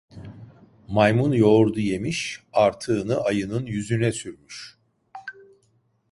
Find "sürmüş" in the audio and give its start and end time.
4.11-4.77